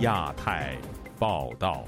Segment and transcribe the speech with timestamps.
[0.00, 0.78] 亚太
[1.18, 1.84] 报道。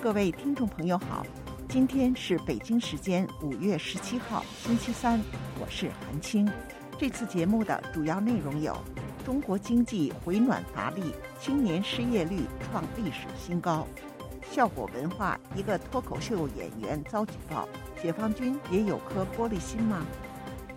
[0.00, 1.26] 各位听众朋友好，
[1.68, 5.20] 今天是北京时间五月十七号，星期三，
[5.60, 6.48] 我是韩青。
[6.96, 8.76] 这次节目的主要内容有：
[9.24, 13.84] 中国经济回暖乏力，青年失业率创历史新高；
[14.48, 17.68] 效果文化一个脱口秀演员遭举报，
[18.00, 20.06] 解放军也有颗玻璃心吗？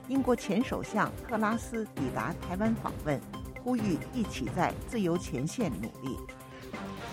[0.07, 3.19] 英国前首相特拉斯抵达台湾访问，
[3.63, 6.15] 呼吁一起在自由前线努力。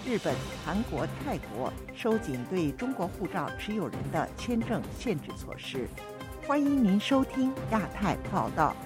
[0.05, 5.89] 日本、韩国、泰国收紧对中国护照持有人的签证限制措施。
[6.47, 8.77] 欢迎您收听亚太报道。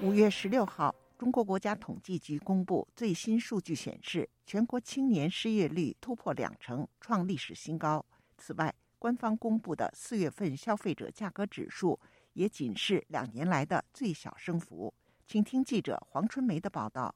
[0.00, 0.94] 五月十六号。
[1.20, 8.02] 中国国家统计局公布最新数据显示，全国青年失业率突破两成，创历史新高。
[8.38, 12.00] 此外，官方公布的四月份消费者价格指数
[12.32, 14.94] 也仅是两年来的最小升幅。
[15.26, 17.14] 请听记者黄春梅的报道。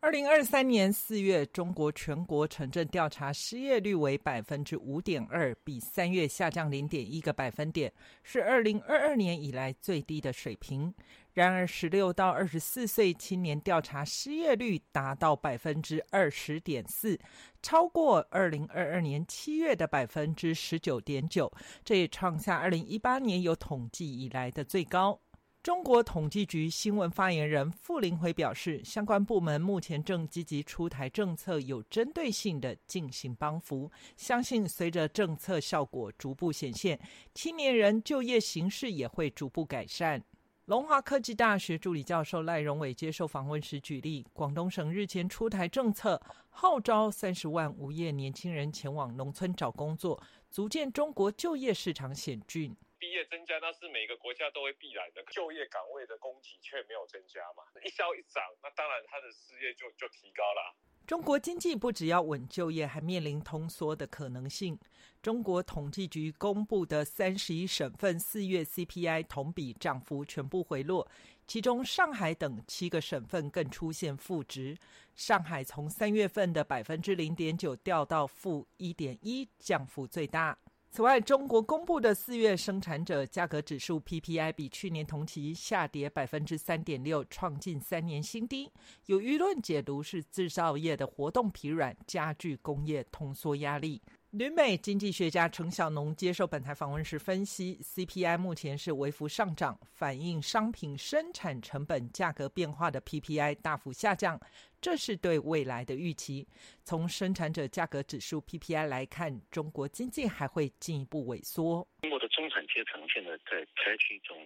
[0.00, 7.90] 二零二三年四月，中国全国城镇调查失业率为百分之五点二，比三月下降零点一个百分点，
[8.22, 10.92] 是二零二二年以来最低的水平。
[11.34, 17.18] 然而，十六到二十四岁青年调查失业率达到百分之二十点四，
[17.60, 21.52] 超过二零二二年七月的百分之十九点九，
[21.84, 25.20] 这也创下二零一八年有统计以来的最高。
[25.60, 37.00] 中国统计局新闻发言人傅林辉表示，相关部门目前正积极出台政策，有针对性的进行帮扶，相信随着政策效果逐步显现，
[37.34, 40.22] 青年人就业形势也会逐步改善。
[40.66, 52.74] 龙华科技大学助理教授赖荣伟接受访问时举例，广东省日前出台政策，号召三十万无业年轻人前往农村找工作，足见中国就业市场险峻。
[52.98, 60.74] 毕业增加那是每个国家都会必然的，就业岗位的供给却没有增加嘛，一消一涨，那当然他的失业就就提高了。
[61.06, 64.78] 中国经济不只要稳就业，还面临通缩的可能性。
[65.24, 71.08] 中国统计局公布的三十一省份四月 CPI 同比涨幅全部回落，
[71.46, 74.76] 其中上海等七个省份更出现负值。
[75.16, 80.58] 上海从三月份的百分之零点九掉到负一点一，降幅最大。
[80.90, 88.70] 此外，中国公布的四月生产者价格指数 PPI 比去年同期下跌百分之三点六，创近三年新低。
[89.06, 94.02] 有舆论解读是制造业的活动疲软，加剧工业通缩压力。
[94.36, 104.40] 旅美经济学家陈小农接受本台访问时分析，CPI 目前是微幅上涨，反映商品生产成本价格变化的 PPI 大幅下降，
[104.80, 106.48] 这是对未来的预期。
[106.82, 111.86] 从生产者价格指数 PPI 来看，中国经济还会进一步萎缩。
[112.02, 114.36] 中国的中产阶层现在在采取一种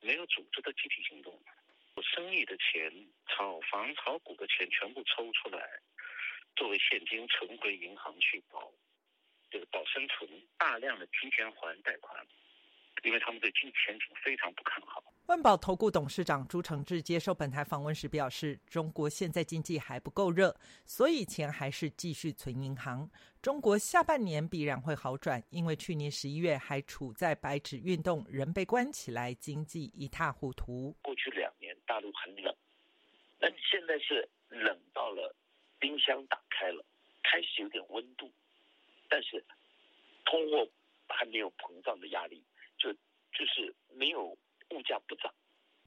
[0.00, 1.38] 没有组织的集体行动，
[2.00, 2.90] 生意的钱、
[3.28, 5.60] 炒房、炒股的钱全部抽出来，
[6.56, 8.72] 作为现金存回银行去保。
[9.54, 10.28] 这个保生存，
[10.58, 12.26] 大量的提前还贷款，
[13.04, 15.00] 因为他们对经济前景非常不看好。
[15.26, 23.08] 万宝投顾董事长朱承志接受本台访问时表示，中国现在经济还不够热，所以钱还是继续存银行。
[23.40, 30.96] 中国下半年必然会好转，因为去年十一月还处在白纸运动，人被关起来，经济一塌糊涂。
[31.00, 32.52] 过去两年大陆很冷，
[33.38, 35.32] 那现在是冷到了
[35.78, 36.84] 冰箱打开了，
[37.22, 38.28] 开始有点温度。
[39.14, 39.44] 但是，
[40.24, 40.68] 通货
[41.06, 42.42] 还没有膨胀的压力，
[42.76, 45.32] 就就是没有物价不涨。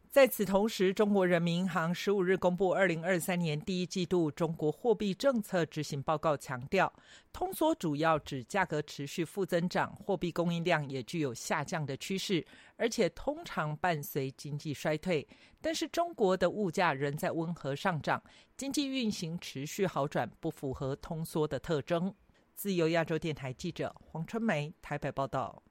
[0.09, 6.91] 在此同时，中国人民银行十五日公布二零二三年第一季度中国货币政策执行报告，强调
[7.33, 15.27] 通缩主要指价格持续负增长，货币供应量也具有下降的趋势，而且通常伴随经济衰退。
[15.61, 18.23] 但是中国的物价仍在温和上涨，
[18.55, 22.15] 经济运行持续好转，不符合通缩的特征。
[22.57, 25.61] 自由亚洲电台记者黄春梅台北报道：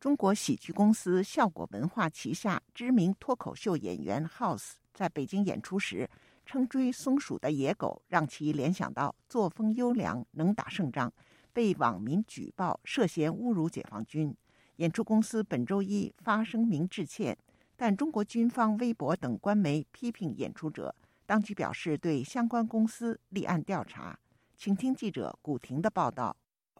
[0.00, 6.10] 中国喜剧公司效果文化旗下知名脱口秀演员 House 在北京演出时，
[6.44, 11.12] 称追松鼠的野狗让其联想到作风优良、能打胜仗，
[11.52, 14.34] 被网民举报涉嫌侮辱解放军。
[14.78, 17.38] 演出公司本周一发声明致歉，
[17.76, 20.92] 但中国军方微博等官媒批评演出者，
[21.26, 24.18] 当局表示对相关公司立案调查。
[24.56, 26.34] 请听记者古婷的报道。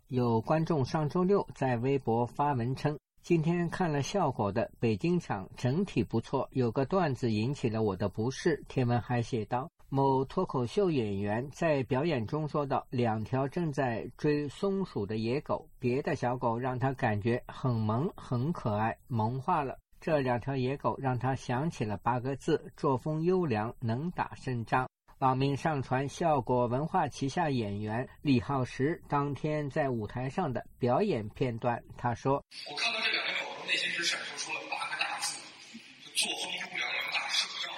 [0.08, 19.76] 有观众上周六在微博发文称：“今天看了效果的北京场整体不错，有个段子引起了我的不适。”贴文还写道：“某脱口秀演员在表演中说道：“两条正在追松鼠的野狗，别的小狗让他感觉很萌、很可爱，萌化了。
[20.00, 24.88] 这两条野狗让他想起了八个字：作风优良，能打胜仗。”
[25.20, 32.34] 网民上传效果文化旗下演员李浩石当天在舞台上的表演片段，他说
[32.70, 35.40] ：“我看到这两个狗，内心只闪烁出了八个大字：
[36.14, 37.72] 作风优良，能打胜仗。”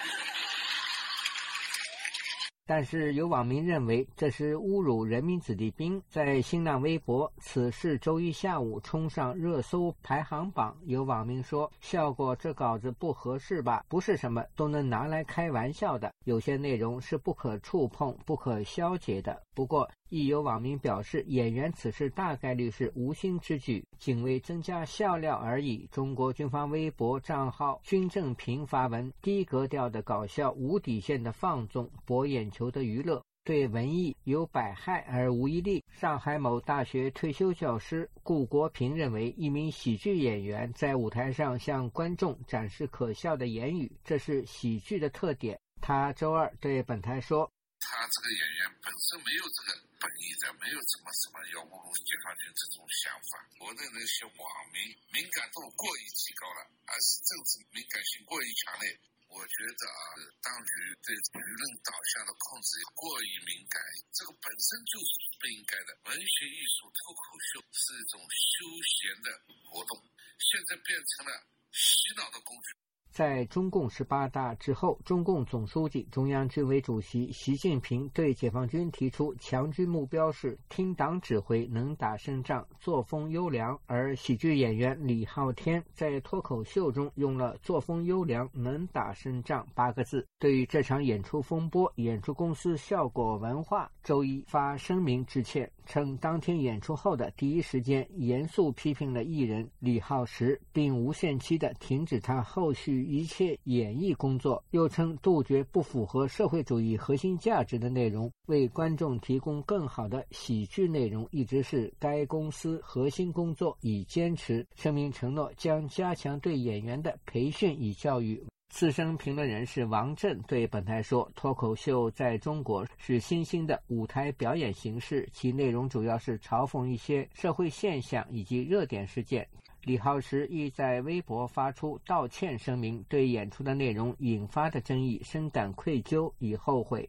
[2.69, 6.01] 但是有网民认为这是侮辱人民子弟兵。
[6.07, 10.77] 在新浪微博，此事周一下午冲上热搜排行榜。
[10.85, 13.83] 有网民说：“效果这稿子不合适吧？
[13.89, 16.13] 不是什么都能拿来开玩笑的。
[16.25, 25.87] 有些内容是不可触碰、不可消解的。”不过，亦有网民表示，演员此事大概率是无心之举，仅为增加笑料而已。
[25.93, 35.85] 中国军方微博账号“军政平”发文：低格调的搞笑，无底线的放纵，博眼球的娱乐，对文艺有百害而无一利。
[35.91, 45.59] 上海某大学退休教师顾国平认为，一名喜剧演员在舞台上向观众展示可笑的言语，这是喜剧的特点。
[45.81, 47.51] 他周二对本台说。
[47.81, 53.43] 他这个演员本身没有这个本意的，没有什么什么要侮辱解放军这种想法。
[53.61, 54.43] 我的那些网
[54.73, 54.79] 民
[55.11, 58.87] 敏感度过于提高了，而是政治敏感性过于强烈。
[59.29, 60.03] 我觉得啊，
[60.41, 60.73] 当局
[61.05, 63.77] 对舆论导向的控制过于敏感，
[64.15, 65.93] 这个本身就是不应该的。
[66.09, 69.29] 文学艺术脱口秀是一种休闲的
[69.69, 70.01] 活动，
[70.41, 71.33] 现在变成了
[71.73, 72.73] 洗脑的工具。
[73.11, 83.79] 在中共十八大之后，中共总书记、中央军委主席习近平对解放军提出强军目标是听党指挥、能打胜仗、作风优良。
[83.87, 90.27] 而喜剧演员李昊天在脱口秀中用了“作风优良、能打胜仗”八个字。
[90.39, 103.03] 对于这场演出风波，演出公司效果文化周一发声明致歉，称当天演出后的第一时间严肃批评了艺人李浩石，并无限期的停止他后续。
[103.03, 113.77] 一切演艺工作，又称杜绝不符合社会主义核心价值的内容，为观众提供更好的喜剧内容，一直是该公司核心工作。
[113.83, 118.43] 已坚持声明承诺将加强对演员的培训与教育。
[118.69, 129.49] 资深评论人士王震对本台说：“脱口秀在中国是新兴的舞台表演形式，其内容主要是嘲讽一些社会现象以及热点事件。”
[129.83, 137.09] 李浩石亦在微博发出道歉声明，对演出的内容引发的争议深感愧疚与后悔。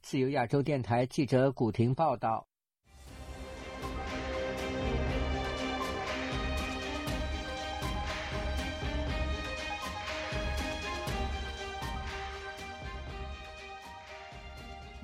[0.00, 2.46] 自由亚洲电台记者古婷报道。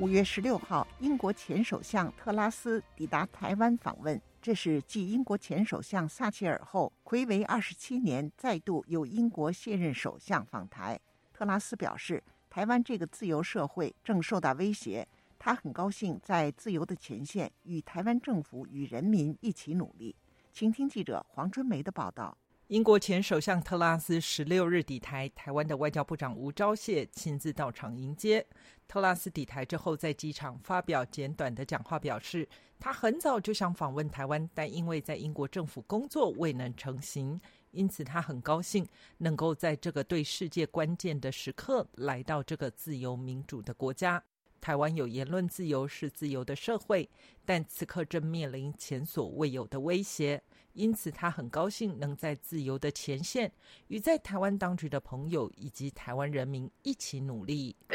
[0.00, 4.19] 五月十六号，英国前首相特拉斯抵达台湾访问。
[4.41, 10.99] 这是继英国前首相撒切尔后，魁违二十七年再度有英国现任首相访台。
[11.35, 15.06] 特拉斯表示，台湾这个自由社会正受到威胁，
[15.38, 20.17] 他很高兴在自由的前线与台湾政府与人民一起努力。
[20.50, 22.35] 请听记者黄春梅的报道。
[22.70, 28.46] 英国前首相特拉斯十六日抵台，台湾的外交部长吴钊燮亲自到场迎接。
[28.87, 37.41] 特拉斯抵台之后，在机场发表简短的讲话，表示他很早就想访问台湾，但因为在英国政府工作未能成行，
[37.72, 38.86] 因此他很高兴
[39.19, 44.22] 能够在这个对世界关键的时刻来到这个自由民主的国家。
[44.60, 47.10] 台湾有言论自由，是自由的社会，
[47.44, 50.41] 但此刻正面临前所未有的威胁。
[50.72, 53.50] 因此，他很高兴能在自由的前线，
[53.89, 57.94] 与在台湾当局的朋友以及台湾人民一起努力，do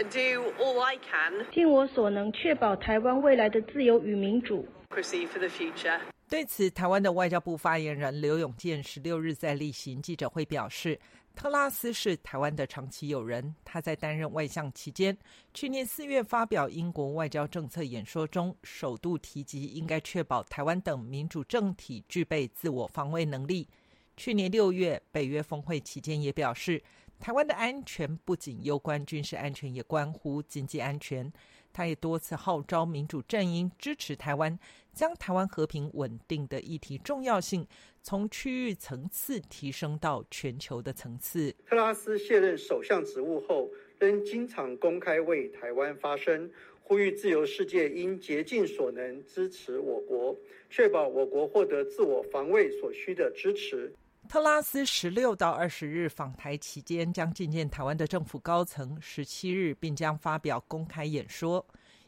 [0.59, 4.67] all I can，尽我所能确保台湾未来的自由与民主。
[4.89, 5.99] Proceed for the future。
[6.29, 10.99] 对此，台湾的外交部发言人刘永健十六日在例行记者会表示。
[11.35, 13.53] 特拉斯是台湾的长期友人。
[13.65, 15.15] 他在担任外相期间，
[15.53, 23.67] 去年四月发表英国外交政策演说中，首度提及应该确保台湾等民主政体具备自我防卫能力。
[24.15, 26.81] 去年六月，北约峰会期间也表示，
[27.19, 31.31] 台湾的安全不仅攸关军事安全，也关乎经济安全。
[31.75, 34.57] 他也多次号召民主阵营支持台湾，
[34.93, 37.67] 将台湾和平稳定的议题重要性
[38.01, 41.53] 从区域层次提升到全球的层次。
[41.65, 46.49] 特拉斯卸任首相职务后，仍经常公开为台湾发声，
[46.81, 50.33] 呼吁自由世界应竭尽所能支持我国，
[50.69, 53.93] 确保我国获得自我防卫所需的支持。
[54.27, 58.99] 特拉斯十六到二十日访台期间，将觐见台湾的政府高层。
[58.99, 61.65] 十七日，并将发表公开演说。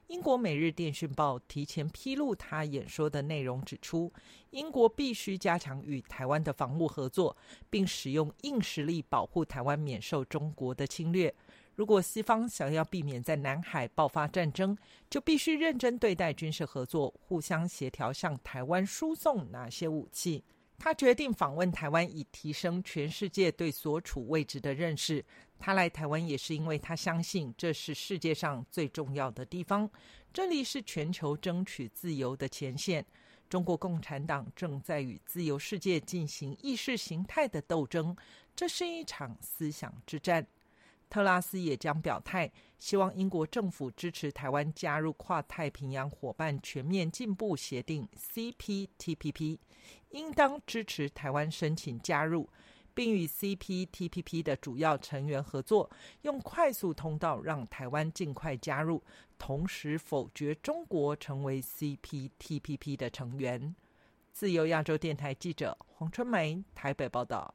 [0.08, 4.12] 英国《每日电讯报》提前披露他演说的内容，指出
[4.50, 7.36] 英国必须加强与台湾的防务合作，
[7.70, 11.34] 并使用硬实力保护台湾免受中国的侵略。
[11.76, 14.76] 如果西方想要避免在南海爆发战争，
[15.10, 20.44] 就必须认真对待军事合作，互相协调向台湾输送哪些武器。
[20.78, 25.26] 他决定访问台湾，以提升全世界对所处位置的认识。
[25.60, 29.90] 他来台湾也是因为他相信这是世界上最重要的地方，
[30.32, 33.04] 这里是全球争取自由的前线。
[33.50, 38.16] 中国共产党正在与自由世界进行意识形态的斗争，
[38.56, 40.46] 这是一场思想之战。
[41.10, 49.58] 特拉斯也将表态，希望英国政府支持台湾加入跨太平洋伙伴全面进步协定 （CPTPP），
[50.10, 52.50] 应当支持台湾申请加入，
[52.94, 55.90] 并与 CPTPP 的主要成员合作，
[56.22, 59.04] 用快速通道让台湾尽快加入，
[59.38, 63.76] 同时否决中国成为 CPTPP 的成员。
[64.32, 67.54] 自由亚洲电台记者黄春梅台北报道。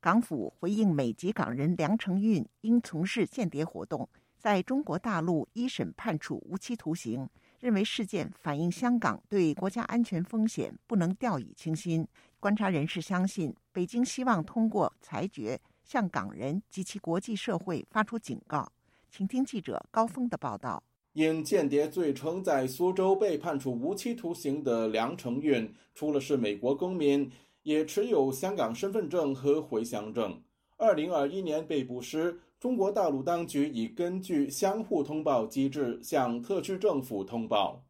[0.00, 7.28] 港府回应美籍港人梁成运因从事间谍活动，在中国大陆一审判处无期徒刑，
[7.62, 12.04] 认为事件反映香港对国家安全风险不能掉以轻心。
[12.40, 18.68] 观察人士相信，北京希望通过裁决向港人及其国际社会发出警告。
[19.08, 27.30] 请听记者高峰的报道：因间谍罪称在苏州被判处无期徒刑的梁成运，除了是美国公民。
[27.62, 30.42] 也持有香港身份证和回乡证。
[30.76, 37.84] 二零二一年被捕时，中国大陆当局已根据相互通报机制向特区政府通报。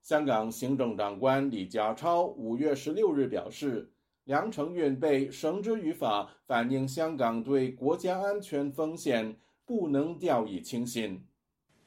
[0.00, 3.92] 香港行政长官李家超五月十六日表示，
[4.24, 11.22] 梁成运被绳之于法，反映香港对国家安全风险不能掉以轻心。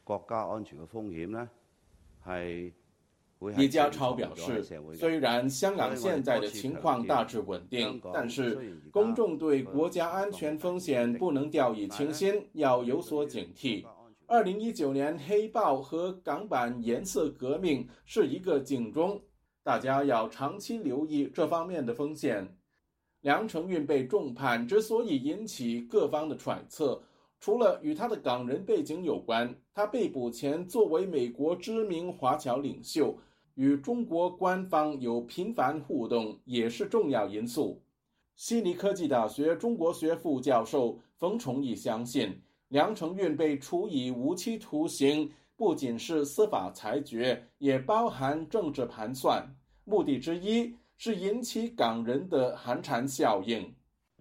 [0.03, 1.49] 国家安全嘅风险呢，
[2.23, 2.71] 系。
[3.55, 4.63] 李家超表示，
[4.95, 13.85] 虽然香港现在的情况大致稳定，但是公众对国家安全风险不能掉以轻心，要有所警惕。
[14.25, 19.21] 二零一九年黑豹和港版颜色革命是一个警钟，
[19.63, 22.57] 大家要长期留意这方面的风险。
[23.21, 27.01] 梁承运被重判之所以引起各方的揣测，
[27.39, 33.17] 除了与他的港人背景有关，他被捕前作为美国知名华侨领袖。
[33.57, 37.81] 与中国官方有频繁互动也是重要因素。
[38.35, 49.43] 悉尼科技大学中国学副教授冯崇义相信，梁成运被处以无期徒刑，不仅是司法裁决，也包含政治盘算。
[49.85, 53.73] 目的之一是引起港人的寒蝉效应，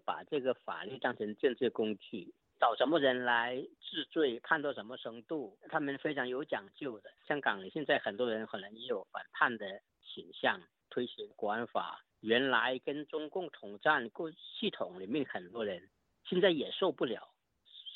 [0.02, 2.32] 把这个法律当成政治工具。
[2.58, 7.10] 找什么人来治罪，判到什么程度，他们非常有讲究的。
[7.28, 9.66] 香港现在很多人可能也有反叛的
[10.02, 10.58] 倾向，
[10.88, 15.86] 推行国安法，原来跟中共统战过系统里面很多人，
[16.24, 17.28] 现在也受不了，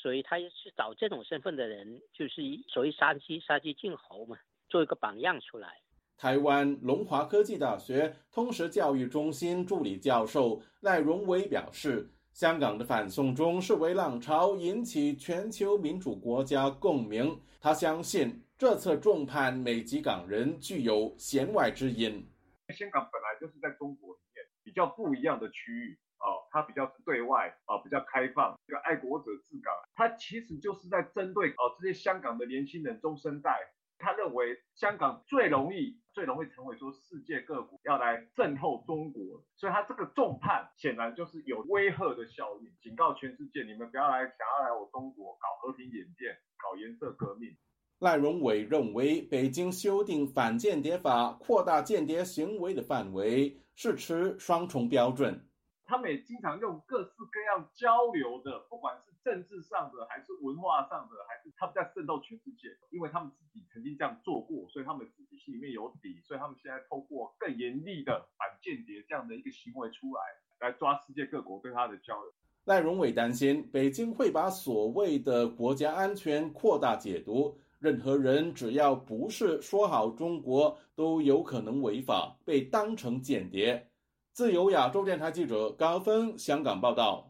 [0.01, 4.37] 所以他是找这种身份的人，就是所谓杀鸡杀鸡儆猴嘛，
[4.69, 5.81] 做一个榜样出来。
[6.17, 12.11] 台湾龙华科技大学通识教育中心助理教授赖荣伟表示。
[12.33, 17.39] 香港的反送中示威浪潮引起全球民主国家共鸣。
[17.59, 22.27] 他相信这次重判美籍港人具有弦外之音。
[22.69, 33.59] 香港本来就是在中国里面比较不一样的区域啊，它比较对外啊，比较开放，这个爱国者治港，它其实就是在针对啊这些香港的年轻人中生代。
[34.01, 39.21] 他认为香港最容易、最容易成为说世界各国要来渗透中国，
[39.55, 47.55] 所以他这个重判显然就是有威吓的效应，警告全世界：你们不要来，想要来我中国搞和平演变、搞颜色革命。
[47.99, 55.47] 赖荣伟认为，北京修订反间谍法，扩大间谍行为的范围，是持双重标准。
[55.91, 70.21] 他们也经常用各式各样交流的，不管是政治上的，还是文化上的，还是他们在渗透全世界，因为他们自己曾经这样做过，所以他们自己心里面有底，所以他们现在透过更严厉的反间谍这样的一个行为出来，
[70.61, 72.31] 来抓世界各国对他的交流。
[72.63, 83.90] 赖荣伟担心，北京会把所谓的国家安全扩大解读，任何人只要不是说好中国，都有可能违法，被当成间谍。
[84.33, 87.27] 自由亚洲电台记者高峰香港报道。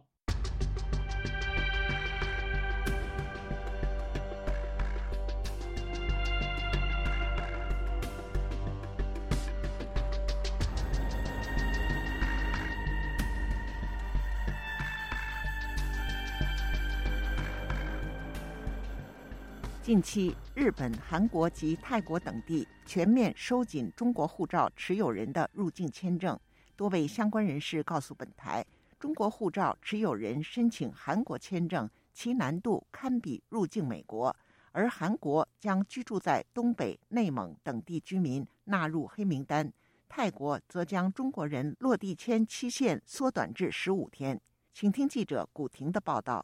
[19.81, 26.39] 近期日本韩国及泰国等地全面收紧中国护照持有人的入境签证。
[26.81, 28.65] 多位相关人士告诉本台，
[28.99, 34.35] 中国护照持有人申请韩国签证，其难度堪比入境美国。
[34.71, 39.71] 而韩国将居住在东北、内蒙等地居民纳入黑名单，
[40.09, 44.41] 泰国则将中国人落地签期限缩短至十五天。
[44.73, 46.43] 请听记者古婷的报道。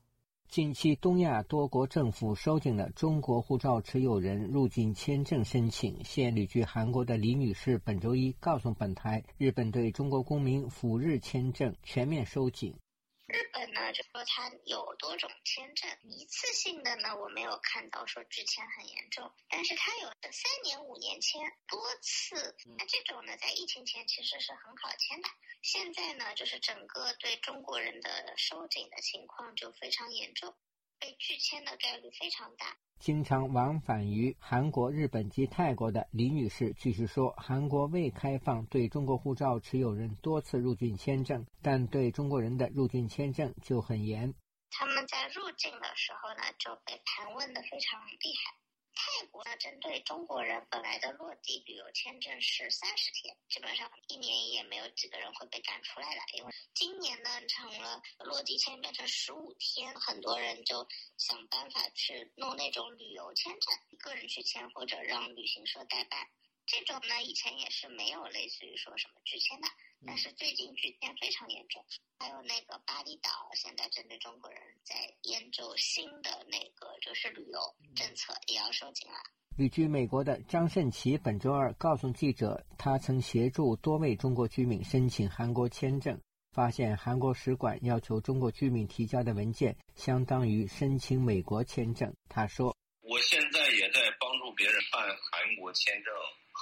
[0.49, 5.97] 近期，东亚多国政府收紧了中国护照持有人入境签证申请。
[6.03, 12.73] 现旅居韩国的李女士本周一告诉本台，日本对中国公民赴日签证全面收紧。
[13.27, 25.27] 日本呢，就说它有多种签证，一次性的呢，我没有看到说拒签很严重，但是它有三年、五年签多次，那这种呢，在疫情前其实是很好签的。
[25.61, 30.55] 现在呢，就是整个对中国人的收紧的情况就非常严重，
[30.99, 32.77] 被拒签的概率非常大。
[32.99, 44.33] 经常往返于韩国、日本及泰国的李女士继续说，韩国未开放对中国护照持有人多次入境签证，但对中国人的入境签证就很严。
[44.71, 48.66] 他们在入境的时候呢，就被盘问的非常厉害。
[48.97, 56.21] 泰国呢，针对中国人本来的落地旅游签证是三十天，基本上一年也没有几个人会被赶出来的。
[56.33, 66.27] 因为今年呢，成了落地签变成十五天，很多人就想办法去弄那种旅游签证，个人去签或者让旅行社代办。
[66.65, 69.67] 这种呢，以前也是没有类似于说什么拒签的。
[70.05, 71.83] 但是最近拒签非常严重，
[72.19, 77.59] 还有那个巴厘岛现在针对中国人在研究新的那个就是旅游
[77.95, 79.17] 政策，也要收紧了。
[79.57, 92.13] 旅居美国的张胜奇本周二告诉记者，他曾协助多位中国居民申请韩国签证，发现韩国使馆要求中国居民提交的文件相当于申请美国签证。
[92.29, 96.13] 他说：“我现在也在帮助别人办韩国签证。”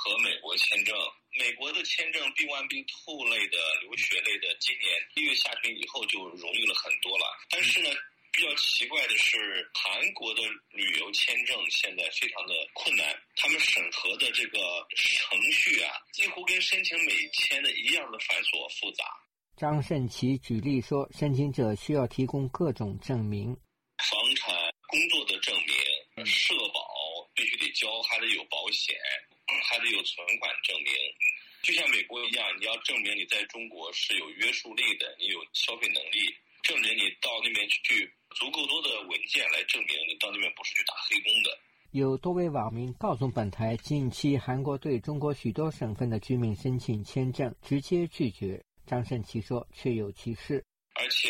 [0.05, 0.95] 和美国签证，
[1.33, 7.25] 美国的签证 B1、B2 类的留学类的，今年一月下旬以后就容易了很多了。
[7.49, 7.89] 但是呢，
[8.31, 14.59] 比较奇怪的是，韩国的旅游签证现在非常的困难，他们审核的这个
[14.95, 19.03] 程序啊，几乎跟申请美签的一样的繁琐复杂。
[19.57, 23.57] 张胜奇举例说，申请者需要提供各种证明，
[23.97, 24.53] 房产、
[24.85, 28.95] 工作的证明、社保必须得交，还得有保险。
[29.63, 30.93] 还得有存款证明，
[31.63, 41.57] 就像美国一样，你要证明你在中国是有约束力的，你有消费能力，证明你到那边去足够多的文件来证明你到那边不是去打黑工的。
[41.91, 48.61] 有多位网民告诉本台，近期韩国对中国许多省份的居民申请签证直接拒绝。
[48.85, 50.63] 张胜奇说，确有其事。
[50.93, 51.29] 而且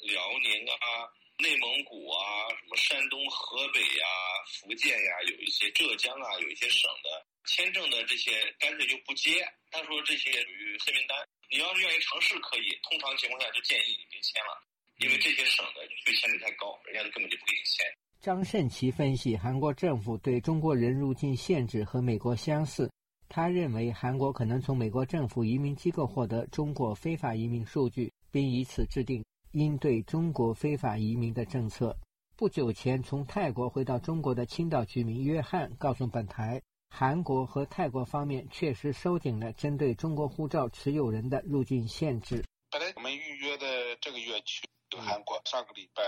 [0.00, 2.18] 辽宁啊、内蒙古啊、
[2.58, 4.06] 什么山东、河北呀、
[4.46, 7.26] 福建呀，有一些浙江啊，有一些省的。
[7.50, 11.18] 签证的这些干脆就不接，他说这些属于黑名单。
[11.50, 12.78] 你要是愿意尝试，可以。
[12.88, 14.54] 通常情况下就建议你别签了，
[14.98, 17.84] 因为这些省的拒签率太高，人家根本就不给你签。
[18.20, 22.88] 张胜奇分析，韩国政府对中国人入境限制和美国相似。
[23.28, 31.96] 他认为韩国可能从美国政府移民机构获得中国非法移民数据，并以此制定应对中国非法移民的政策。
[32.36, 36.62] 不久前从泰国回到中国的青岛居民约翰告诉本台。
[36.90, 42.44] 韩国和泰国方面确实收紧了针对中国护照持有人的入境限制。
[42.70, 46.02] 本来我们预约的这个月去韩国，上个礼拜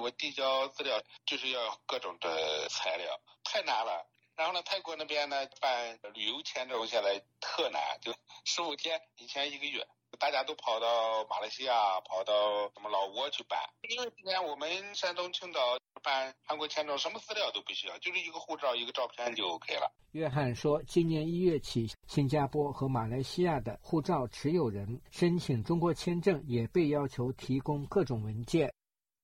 [0.00, 4.06] 我递交资料就是要各种的材料，太难了。
[4.36, 9.86] 然后呢，泰国那边呢办旅游签证下来特难，就十五天，以前一个月。
[10.18, 12.32] 大家都跑到马来西亚、跑到
[12.72, 19.92] 什么老挝去办，因为之前我们山东青岛办韩国签证，什么资料都不需要，就是一个护照、一个照片就 OK 了。
[20.12, 28.72] 约翰说，今年一月起，新加坡和马来西亚的护照持有人申请中国签证也被要求提供各种文件。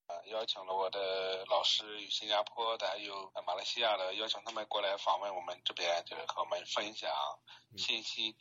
[0.06, 7.10] 呃，邀请了我的老师，有新加坡的，还有马来西亚的，邀请他们过来访问我们这边，就是和我们分享
[7.76, 8.36] 信息。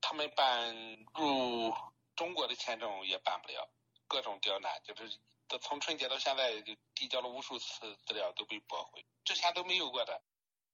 [0.00, 0.76] 他们办
[1.14, 1.74] 入
[2.14, 3.68] 中国的签证也办不了，
[4.06, 5.18] 各种刁难，就是
[5.56, 10.20] 从春节到现在就递交了无数次资料都被驳回，之前都没有过的。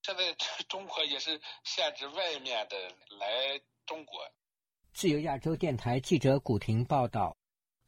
[0.02, 0.34] 现在
[0.68, 2.76] 中国也是限制外面的
[3.16, 4.20] 来中国。
[4.92, 7.36] 自由亚洲电台记者古婷报道：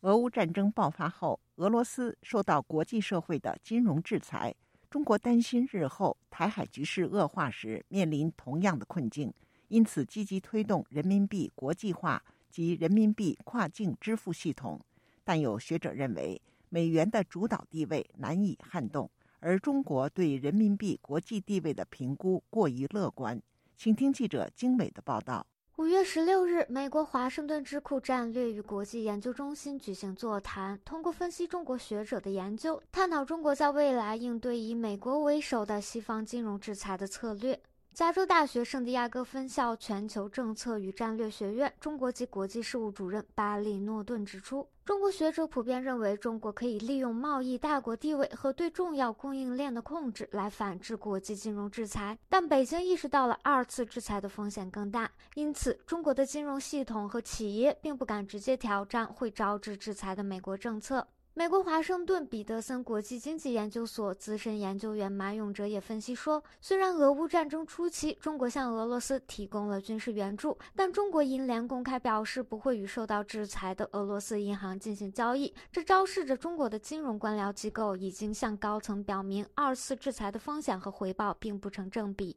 [0.01, 4.55] 俄乌战争爆发后，俄罗斯受到国际社会的金融制裁，
[4.89, 9.33] 中国担心日后台海局势恶化时面临同样的困境。
[9.69, 14.81] 因此，积极推动人民币国际化及人民币跨境支付系统。
[15.25, 23.41] 但有学者认为，美元的主导地位难以撼动，而中国对人民币国际地位的评估过于乐观。
[23.77, 25.47] 请听记者精美的报道。
[25.77, 37.61] 五月十六日，美国华盛顿智库战略与国际研究中心举行座谈，通过分析中国学者的研究，探讨中国在未来应对以美国为首的西方金融制裁的策略。
[37.93, 52.17] 加州大学圣地亚哥分校全球政策与战略学院中国及国际事务主任巴利诺顿指出，中国学者普遍认为，中国可以利用贸易大国地位和对重要供应链的控制来反制国际金融制裁。
[52.29, 61.05] 但北京意识到了二次制裁的风险更大，因此中国的金融系统和企业并不敢直接挑战会招致制裁的美国政策。
[61.39, 82.35] 美国华盛顿彼得森国际经济研究所资深研究员马永哲也分析说，虽然俄乌战争初期中国向俄罗斯提供了军事援助，但中国银联公开表示不会与受到制裁的俄罗斯银行进行交易，这昭示着中国的金融官僚机构已经向高层表明，二次制裁的风险和回报并不成正比。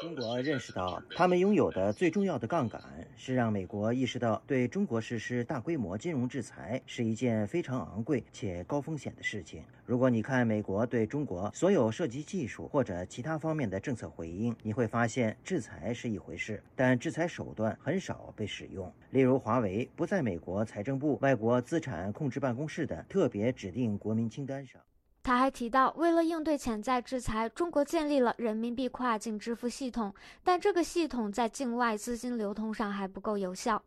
[0.00, 2.80] 中国认识到，他们拥有的最重要的杠杆
[3.16, 9.64] 是让美国意识到，对中国实施大规模金融制裁是一件非常昂贵且高风险的事情。
[9.86, 18.92] 如果你看美国对中国所有涉及技术或者其他方面的政策回应，你会发现，制裁是一回事，但制裁手段很少被使用。
[19.10, 24.80] 例如，华为不在美国财政部外国资产控制办公室的特别指定国民清单上。
[25.22, 33.82] 他还提到，为了应对潜在制裁，中国建立了人民币跨境支付系统，但这个系统在境外资金流通上还不够有效。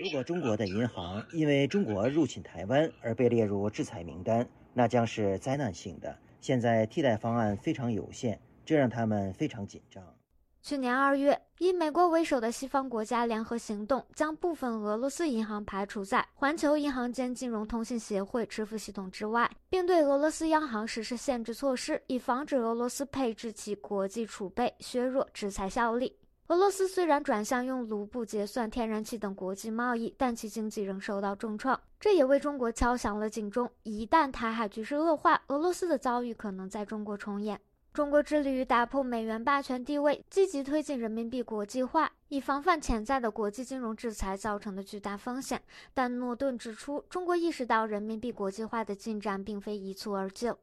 [0.00, 6.16] 如果中国的银行因为中国入侵台湾而被列入制裁名单，那将是灾难性的。
[6.40, 10.16] 现在替代方案非常有限，这让他们非常紧张。
[10.64, 26.16] 去年二月，以美国为首的西方国家联合行动，将部分俄罗斯银行排除在环球银行间金融通信协会支付系统之外，并对俄罗斯央行实施限制措施，以防止俄罗斯配置其国际储备，削弱制裁效力。
[26.46, 37.60] 俄罗斯虽然转向用卢布结算天然气等国际贸易，但其经济仍受到重创，这也为中国敲响了警钟：一旦台海局势恶化，俄罗斯的遭遇可能在中国重演。
[37.94, 45.62] 中国致力于打破美元霸权地位，积极推进人民币国际化，以防范潜在的国际金融制裁造成的巨大风险。
[45.94, 50.58] 但诺顿指出，中国意识到人民币国际化的进展并非一蹴而就。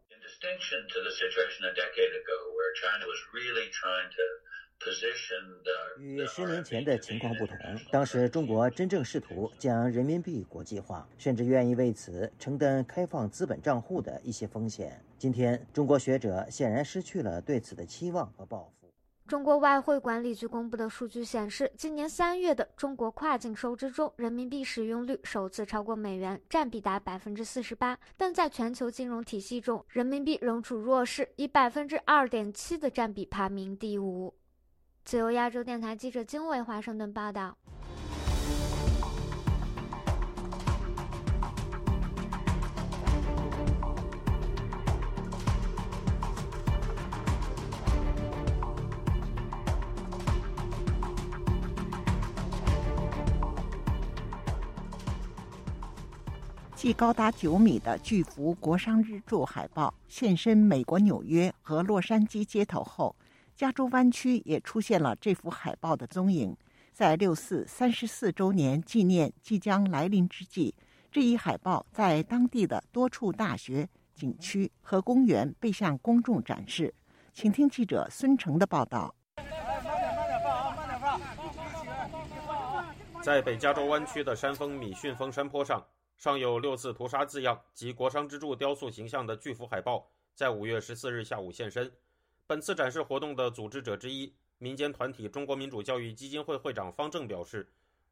[6.00, 7.58] 与十年前的情况不同，
[7.92, 15.00] 当时中国真正试图将人民币国际化，甚至愿意为此承担开放资本账户的一些风险。
[15.18, 18.90] 今天，中国学者显然失去了对此的期望和抱负。
[19.28, 27.98] 中国外汇管理局公布的数据显示，今年三月的中国跨境收支中，人民币使用率首次超过美元，占比达百分之四十八。
[28.18, 34.34] 但在全球金融体系中，人民币仍处弱势，以百分之二点七的占比排名第五。
[35.04, 37.58] 自由亚洲电台记者经纬华盛顿报道。
[56.76, 63.16] 既高达九米的巨幅国殇日柱海报现身美国纽约和洛杉矶街头后。
[63.62, 66.58] 加州湾区也出现了这幅海报的踪影。
[66.92, 70.74] 在六四三十四周年纪念即将来临之际，
[71.12, 76.92] 这一海报在当地的多处大学、景区和公园被向公众展示。
[77.34, 79.14] 请听记者孙成的报道。
[83.22, 85.86] 在北加州湾区的山峰米逊峰山坡上，
[86.18, 91.92] 上有“六四屠杀”字样及国殇之柱雕塑形象的巨幅海报，在五月十四日下午现身。
[92.52, 97.66] 本次展示活动的组织者之一、民间团体中国民主教育基金会会长方正表示，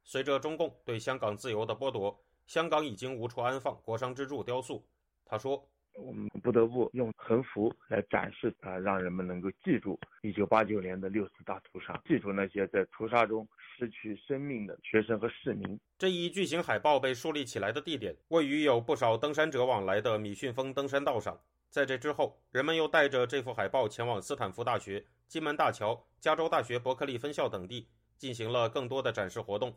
[0.05, 4.81] 随着中共对香港自由的剥夺，香港已经无处安放国殇之柱雕塑。
[5.25, 13.45] 他说：“我们不得不用横幅来展示啊，让人们能够记住1989年的六四大屠杀，记住那些在屠杀中
[13.77, 21.37] 失去生命的学生和市民。”这一巨型海报被树立起来的地点位于有不少登山者往来的米逊峰登山道上。
[21.69, 29.75] 在这之后，人们又带着这幅海报前往斯坦福大学、金门大桥、加州大学伯克利分校等地，进行了更多的展示活动。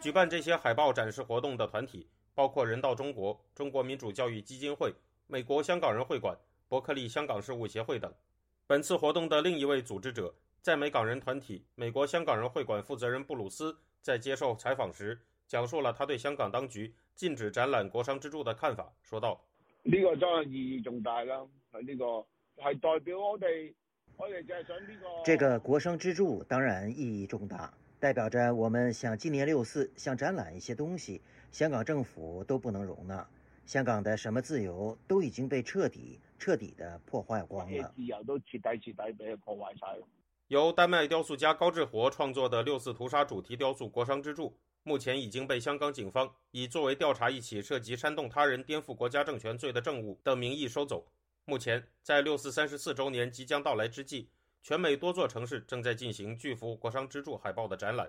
[0.00, 4.92] 举办这些海报展示活动的团体包括人道中国、中国民主教育基金会、
[5.26, 6.36] 美国香港人会馆、
[6.68, 8.12] 伯克利香港事务协会等。
[8.66, 19.40] 本次活动的另一位组织者，在美港人团体美国香港人会馆负责人布鲁斯在接受采访时，讲述了他对香港当局禁止展览国殇之柱的看法，说道
[19.82, 21.40] ：“呢個真係意義重大啦，
[21.72, 23.74] 係呢個係代表我哋，
[24.18, 25.24] 我哋就係想呢個。
[25.24, 33.24] 這個國殇之柱當然意義重大，代表着我們想紀念六四，想展覽一些東西，香港政府都不能容納。
[33.64, 37.92] 香港的什麼自由都已經被徹底、徹底的破壞光了。
[37.96, 39.98] 自由都徹底、徹底俾佢破壞晒。
[40.46, 44.44] 由丹麥雕塑家高志活創作的六四屠殺主題雕塑《國殇之柱》，
[44.88, 51.04] 目前已经被香港警方以作为调查一起涉及煽动他人颠覆国家政权罪的证物的名义收走。
[51.44, 54.30] 目前，在六四三十四周年即将到来之际，
[54.62, 58.08] 全美多座城市正在进行巨幅《国殇之柱》海报的展覽。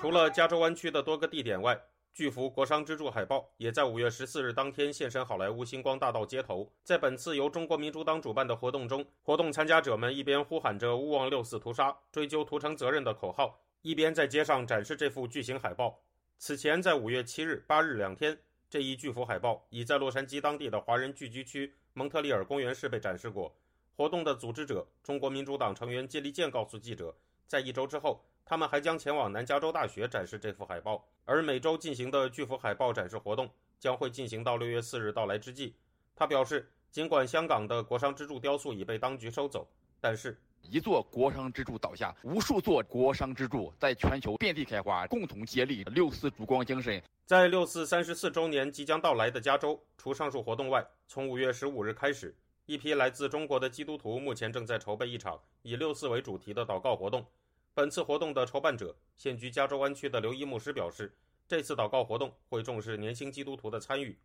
[0.00, 1.76] 除了加州湾区的多个地点外，
[2.12, 6.70] 巨幅国殇之柱海报也在五月十四日当天现身好莱坞星光大道街头。
[6.82, 16.00] 在本次由中国民主党主办的活动中，活动参加者们一边呼喊着“勿忘六四屠杀，追究屠城责任”的口号，一边在街上展示这幅巨型海报。
[16.36, 18.36] 此前，在五月七日、八日两天，
[18.68, 23.54] 这一巨幅海报已在洛杉矶当地的华人聚居区蒙特利尔公园市被展示过。
[23.96, 27.14] 活动的组织者中国民主党成员接力健告诉记者，
[27.46, 33.48] 在一周之后，他们还将前往南加州大学展示这幅海报，而每周进行的巨幅海报展示活动
[33.78, 35.74] 将会进行到六月四日到来之际。
[36.16, 39.66] 他表示，尽管香港的国殇之柱雕塑已被当局收走，
[40.00, 47.00] 但是一座国殇之柱倒下，无数座国殇之柱在全球遍地开花，共同接力六四烛光精神。
[47.24, 52.34] 在六四三十四周年即将到来的加州，除上述活动外，从五月十五日开始，
[52.66, 57.24] 一批来自中国的基督徒目前正在筹备一场以六四为主题的祷告活動。
[57.80, 61.10] 本次活动的筹办者，现居加州湾区的刘一牧师表示，
[61.48, 64.18] 这次祷告活动会重视年轻基督徒的参与。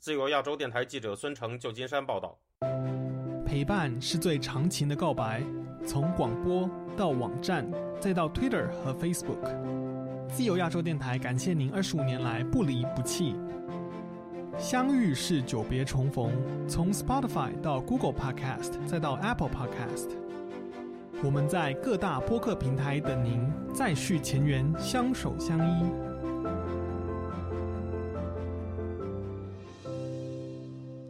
[0.00, 2.36] 自由亚洲电台记者孙成旧金山报道。
[3.46, 5.40] 陪伴是最长情的告白，
[5.86, 7.64] 从广播到网站，
[8.00, 9.54] 再到 Twitter 和 Facebook。
[10.28, 13.36] 自由亚洲电台感谢您二十五年来不离不弃。
[14.58, 16.32] 相遇是久别重逢，
[16.68, 20.25] 从 Spotify 到 Google Podcast，再到 Apple Podcast。
[21.24, 23.40] 我们在各大播客平台等您，
[23.74, 25.90] 再续前缘，相守相依。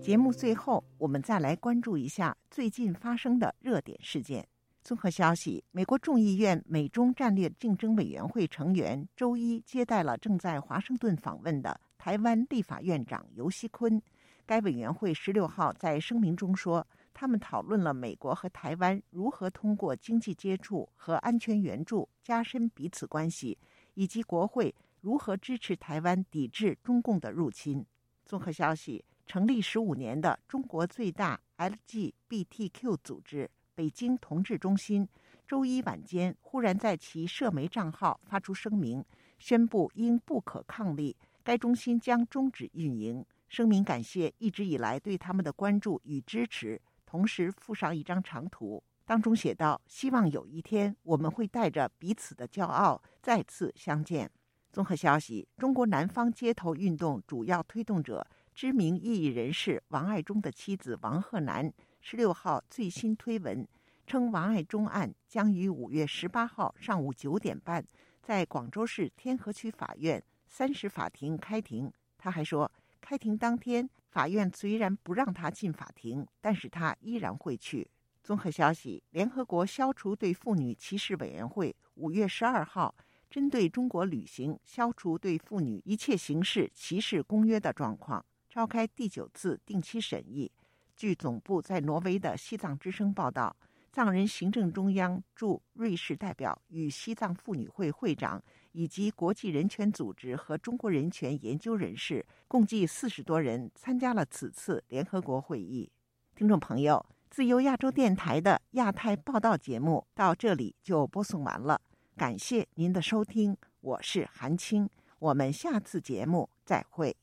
[0.01, 4.47] 节目最后，我们再来关注一下最近发生的热点事件。
[4.85, 14.01] 综合消息：美国众议院美中战略竞争委员会成员周一接待了正在华盛顿访问的台湾立法院长游錫堃。
[14.47, 16.87] 該委员会十六号在声明中说。
[17.19, 23.57] 他们讨论了美国和台湾如何通过经济接触和安全援助加深彼此关系，
[23.95, 27.83] 以及国会如何支持台湾抵制中共的入侵。
[28.27, 35.09] 综合消息：成立十五年的中国最大 LGBTQ 组织北京同志中心，
[35.49, 39.03] 周一晚间忽然在其社媒账号发出声明，
[39.39, 43.25] 宣布因不可抗力，该中心将终止运营。
[43.49, 46.79] 声明感谢一直以来对他们的关注与支持。
[47.07, 54.31] 同时附上一张长图，当中写道：“希望有一天我们会带着彼此的骄傲再次相见。”
[54.73, 63.67] 综合消息：中国南方街头运动主要推动者、知名异议人士王爱忠的妻子王賀南十六号最新推文
[64.07, 67.83] 称，王爱忠案将于五月十八号上午九点半
[68.21, 71.91] 在广州市天河区法院三十法庭开庭。
[72.19, 73.89] 他还说，开庭当天。
[74.09, 77.91] 法院虽然不让他进法庭，但是他依然会去。
[78.23, 82.95] 综合消息：联合国消除对妇女歧视委员会五月十二号
[83.31, 90.51] 针对中国履行消除对妇女一切形式歧视公约的状况，召开第九次定期审议。
[90.97, 93.55] 据总部在挪威的西藏之声报道，
[93.97, 98.43] 藏人行政中央驻瑞士代表与西藏妇女会会长。
[98.73, 105.91] 以及国际人权组织和中国人权研究人士共计四十多人参加了此次联合国会议。
[106.35, 111.81] 听众朋友，自由亚洲电台的亚太报道节目到这里就播送完了，
[112.19, 117.17] 感谢您的收听，我是韩青，我们下次节目再會。